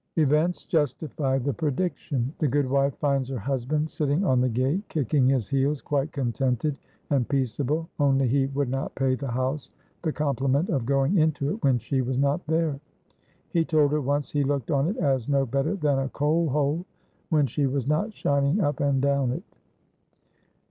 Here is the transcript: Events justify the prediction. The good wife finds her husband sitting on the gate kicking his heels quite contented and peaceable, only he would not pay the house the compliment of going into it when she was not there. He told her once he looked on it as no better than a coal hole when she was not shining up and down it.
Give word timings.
Events 0.17 0.65
justify 0.65 1.37
the 1.37 1.53
prediction. 1.53 2.33
The 2.39 2.47
good 2.47 2.67
wife 2.67 2.95
finds 2.97 3.29
her 3.29 3.37
husband 3.37 3.87
sitting 3.87 4.25
on 4.25 4.41
the 4.41 4.49
gate 4.49 4.81
kicking 4.89 5.27
his 5.27 5.47
heels 5.47 5.79
quite 5.79 6.11
contented 6.11 6.75
and 7.11 7.27
peaceable, 7.29 7.87
only 7.99 8.27
he 8.27 8.47
would 8.47 8.67
not 8.69 8.95
pay 8.95 9.13
the 9.13 9.27
house 9.29 9.69
the 10.01 10.11
compliment 10.11 10.71
of 10.71 10.87
going 10.87 11.17
into 11.19 11.51
it 11.51 11.63
when 11.63 11.77
she 11.77 12.01
was 12.01 12.17
not 12.17 12.43
there. 12.47 12.79
He 13.51 13.63
told 13.63 13.91
her 13.91 14.01
once 14.01 14.31
he 14.31 14.43
looked 14.43 14.71
on 14.71 14.87
it 14.87 14.97
as 14.97 15.29
no 15.29 15.45
better 15.45 15.75
than 15.75 15.99
a 15.99 16.09
coal 16.09 16.49
hole 16.49 16.83
when 17.29 17.45
she 17.45 17.67
was 17.67 17.85
not 17.87 18.11
shining 18.11 18.59
up 18.59 18.79
and 18.79 19.03
down 19.03 19.29
it. 19.29 19.43